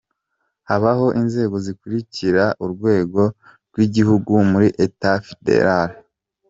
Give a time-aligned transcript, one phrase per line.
[0.69, 3.21] Habaho inzego zikurikira kurwego
[3.71, 5.89] rw’igihugu muri État Fédéral: